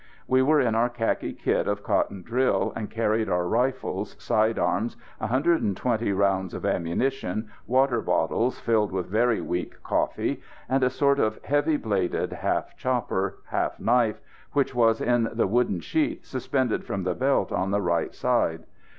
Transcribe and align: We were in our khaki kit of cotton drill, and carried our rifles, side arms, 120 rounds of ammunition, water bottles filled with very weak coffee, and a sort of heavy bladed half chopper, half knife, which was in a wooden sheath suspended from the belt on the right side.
We 0.27 0.41
were 0.41 0.59
in 0.59 0.73
our 0.73 0.89
khaki 0.89 1.31
kit 1.31 1.67
of 1.67 1.83
cotton 1.83 2.23
drill, 2.23 2.73
and 2.75 2.89
carried 2.89 3.29
our 3.29 3.47
rifles, 3.47 4.15
side 4.17 4.57
arms, 4.57 4.97
120 5.19 6.11
rounds 6.11 6.55
of 6.55 6.65
ammunition, 6.65 7.51
water 7.67 8.01
bottles 8.01 8.57
filled 8.59 8.91
with 8.91 9.05
very 9.05 9.41
weak 9.41 9.83
coffee, 9.83 10.41
and 10.67 10.83
a 10.83 10.89
sort 10.89 11.19
of 11.19 11.37
heavy 11.43 11.77
bladed 11.77 12.33
half 12.33 12.75
chopper, 12.75 13.41
half 13.49 13.79
knife, 13.79 14.19
which 14.53 14.73
was 14.73 15.01
in 15.01 15.39
a 15.39 15.45
wooden 15.45 15.79
sheath 15.81 16.25
suspended 16.25 16.83
from 16.83 17.03
the 17.03 17.13
belt 17.13 17.51
on 17.51 17.69
the 17.69 17.79
right 17.79 18.15
side. 18.15 18.63